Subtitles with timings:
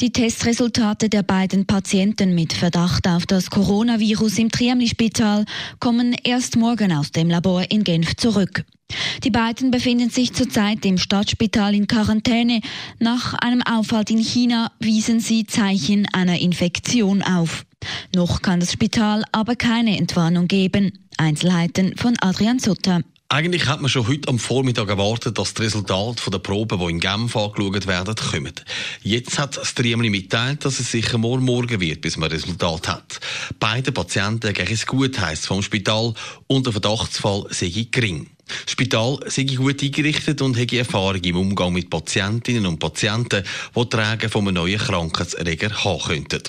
[0.00, 5.44] Die Testresultate der beiden Patienten mit Verdacht auf das Coronavirus im Triemli-Spital
[5.80, 8.64] kommen erst morgen aus dem Labor in Genf zurück.
[9.24, 12.60] Die beiden befinden sich zurzeit im Stadtspital in Quarantäne.
[12.98, 17.64] Nach einem Aufenthalt in China wiesen sie Zeichen einer Infektion auf.
[18.14, 20.92] Noch kann das Spital aber keine Entwarnung geben.
[21.16, 23.02] Einzelheiten von Adrian Sutter.
[23.28, 27.00] Eigentlich hat man schon heute am Vormittag erwartet, dass die Resultate der Proben, die in
[27.00, 28.52] Genf angeschaut werden, kommen.
[29.02, 33.20] Jetzt hat das Triemli mitteilt, dass es sicher morgen morgen wird, bis man Resultat hat.
[33.58, 36.14] Beide Patienten gehen es gut, heisst vom Spital,
[36.46, 38.30] und der Verdachtsfall sei gering.
[38.46, 43.42] Das Spital sei gut eingerichtet und habe Erfahrung im Umgang mit Patientinnen und Patienten,
[43.74, 46.42] die Träger von einem neuen Krankheitserreger haben könnten.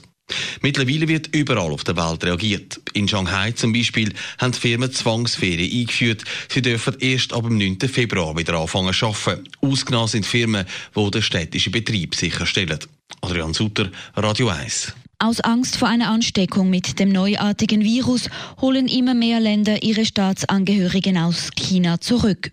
[0.62, 2.80] Mittlerweile wird überall auf der Welt reagiert.
[2.94, 6.24] In Shanghai zum Beispiel haben die Firmen Zwangsferien eingeführt.
[6.50, 7.80] Sie dürfen erst ab dem 9.
[7.88, 9.48] Februar wieder anfangen zu arbeiten.
[9.62, 12.80] Ausgenommen sind Firmen, die den städtischen Betrieb sicherstellen.
[13.22, 14.94] Adrian Sutter, Radio 1.
[15.20, 18.30] Aus Angst vor einer Ansteckung mit dem neuartigen Virus
[18.62, 22.52] holen immer mehr Länder ihre Staatsangehörigen aus China zurück.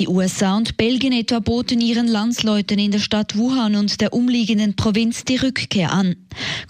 [0.00, 4.74] Die USA und Belgien etwa boten ihren Landsleuten in der Stadt Wuhan und der umliegenden
[4.74, 6.16] Provinz die Rückkehr an.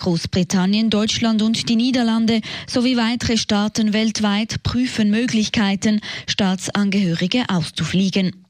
[0.00, 8.50] Großbritannien, Deutschland und die Niederlande sowie weitere Staaten weltweit prüfen Möglichkeiten, Staatsangehörige auszufliegen.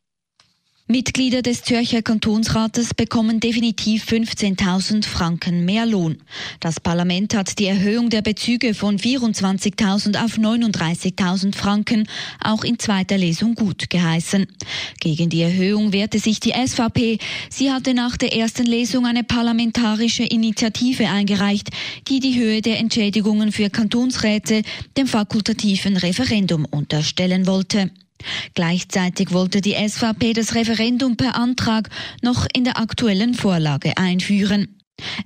[0.90, 6.18] Mitglieder des Zürcher Kantonsrates bekommen definitiv 15.000 Franken mehr Lohn.
[6.58, 12.08] Das Parlament hat die Erhöhung der Bezüge von 24.000 auf 39.000 Franken
[12.42, 14.48] auch in zweiter Lesung gut geheißen.
[14.98, 17.18] Gegen die Erhöhung wehrte sich die SVP.
[17.50, 21.68] Sie hatte nach der ersten Lesung eine parlamentarische Initiative eingereicht,
[22.08, 24.62] die die Höhe der Entschädigungen für Kantonsräte
[24.96, 27.92] dem fakultativen Referendum unterstellen wollte.
[28.54, 31.88] Gleichzeitig wollte die SVP das Referendum per Antrag
[32.22, 34.76] noch in der aktuellen Vorlage einführen.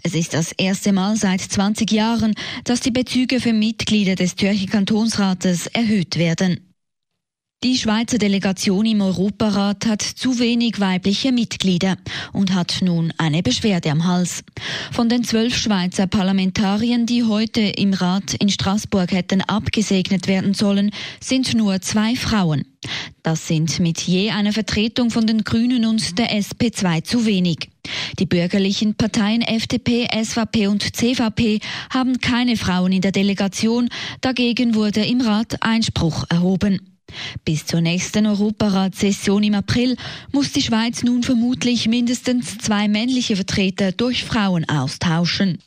[0.02, 2.34] Es ist das erste Mal seit 20 Jahren,
[2.64, 6.73] dass die Bezüge für Mitglieder des Zürcher Kantonsrates erhöht werden.
[7.64, 11.96] Die Schweizer Delegation im Europarat hat zu wenig weibliche Mitglieder
[12.34, 14.44] und hat nun eine Beschwerde am Hals.
[14.92, 20.90] Von den zwölf Schweizer Parlamentariern, die heute im Rat in Straßburg hätten abgesegnet werden sollen,
[21.20, 22.66] sind nur zwei Frauen.
[23.22, 27.70] Das sind mit je einer Vertretung von den Grünen und der SP2 zu wenig.
[28.18, 33.88] Die bürgerlichen Parteien FDP, SVP und CVP haben keine Frauen in der Delegation.
[34.20, 36.93] Dagegen wurde im Rat Einspruch erhoben.
[37.44, 39.96] Bis zur nächsten Europaratssession im April
[40.32, 45.58] muss die Schweiz nun vermutlich mindestens zwei männliche Vertreter durch Frauen austauschen.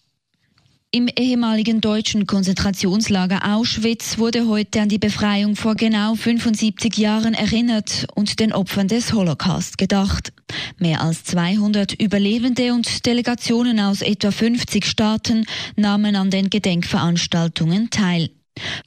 [0.90, 8.08] Im ehemaligen deutschen Konzentrationslager Auschwitz wurde heute an die Befreiung vor genau 75 Jahren erinnert
[8.16, 10.32] und den Opfern des Holocaust gedacht.
[10.80, 15.46] Mehr als 200 Überlebende und Delegationen aus etwa 50 Staaten
[15.76, 18.30] nahmen an den Gedenkveranstaltungen teil.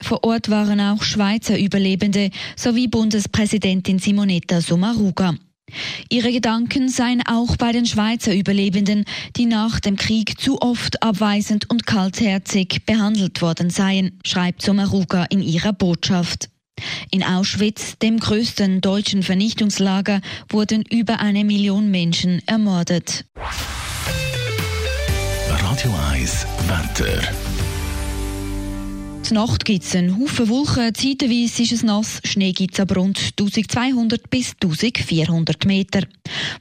[0.01, 5.35] Vor Ort waren auch Schweizer Überlebende sowie Bundespräsidentin Simonetta Sommaruga.
[6.09, 9.05] Ihre Gedanken seien auch bei den Schweizer Überlebenden,
[9.37, 15.41] die nach dem Krieg zu oft abweisend und kaltherzig behandelt worden seien, schreibt Sommaruga in
[15.41, 16.49] ihrer Botschaft.
[17.11, 23.25] In Auschwitz, dem größten deutschen Vernichtungslager, wurden über eine Million Menschen ermordet.
[25.47, 27.21] Radio 1 Wetter.
[29.31, 32.95] Die Nacht gibt es einen Haufen Wolken, zeitweise ist es nass, Schnee gibt es aber
[32.95, 36.01] rund 1200 bis 1400 Meter.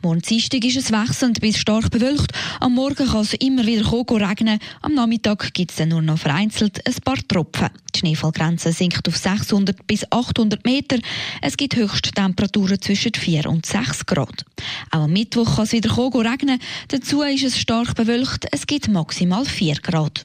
[0.02, 4.60] Morgen Dienstag ist es wechselnd bis stark bewölkt, am Morgen kann es immer wieder regnen,
[4.82, 7.70] am Nachmittag gibt es nur noch vereinzelt ein paar Tropfen.
[7.92, 10.98] Die Schneefallgrenze sinkt auf 600 bis 800 Meter,
[11.42, 14.44] es gibt Höchsttemperaturen zwischen 4 und 6 Grad.
[14.92, 19.44] Auch am Mittwoch kann es wieder regnen, dazu ist es stark bewölkt, es gibt maximal
[19.44, 20.24] 4 Grad.